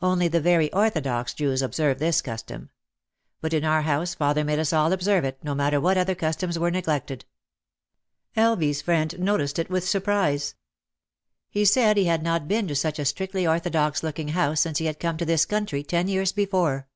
[0.00, 2.70] Only the very orthodox Jews observe this custom.
[3.42, 6.58] But in our house father made us all observe it, no matter what other customs
[6.58, 7.26] were neglected.
[8.34, 8.56] L.
[8.56, 10.54] V/s friend noticed it with surprise.
[11.50, 14.86] He said he had not been to such a strictly orthodox looking house since he
[14.86, 16.88] had come to this country ten years before.